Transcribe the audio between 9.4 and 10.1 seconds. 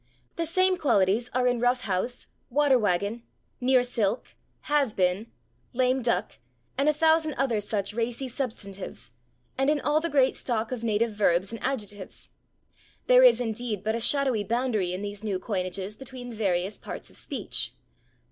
and in all the